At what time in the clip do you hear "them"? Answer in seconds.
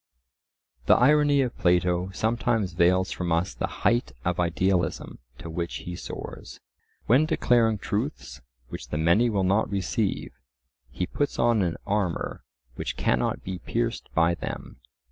14.33-14.79